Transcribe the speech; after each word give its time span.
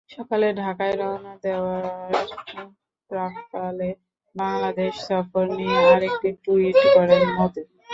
সকালে 0.09 0.47
ঢাকায় 0.55 0.95
রওনা 0.95 1.33
দেওয়ার 1.43 1.83
প্রাক্কালে 3.09 3.89
বাংলাদেশ 4.35 4.93
সফর 5.07 5.45
নিয়ে 5.57 5.77
আরেকটি 5.87 6.29
টুইট 6.43 6.77
করেন 6.95 7.23
মোদি। 7.37 7.63